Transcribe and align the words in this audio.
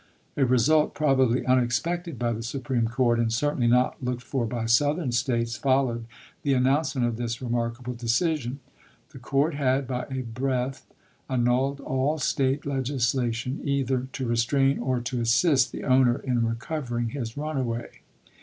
A 0.35 0.45
result 0.47 0.95
probably 0.95 1.45
unexpected 1.45 2.17
by 2.17 2.31
the 2.33 2.41
Supreme 2.41 2.87
Court, 2.87 3.19
and 3.19 3.31
certainly 3.31 3.67
not 3.67 4.03
looked 4.03 4.23
for 4.23 4.47
by 4.47 4.65
Southern 4.65 5.11
States, 5.11 5.55
followed 5.57 6.05
the 6.41 6.55
announcement 6.55 7.05
of 7.05 7.17
this 7.17 7.39
remark 7.39 7.75
able 7.79 7.93
decision. 7.93 8.61
The 9.11 9.19
Court 9.19 9.53
had, 9.53 9.85
by 9.85 10.07
a 10.09 10.21
breath, 10.23 10.87
annulled 11.29 11.81
all 11.81 12.17
State 12.17 12.65
legislation 12.65 13.61
either 13.63 14.07
to 14.13 14.25
restrain 14.27 14.79
or 14.79 15.01
to 15.01 15.21
assist 15.21 15.71
the 15.71 15.83
owner 15.83 16.17
in 16.17 16.47
recovering 16.47 17.09
his 17.09 17.37
runaway. 17.37 18.01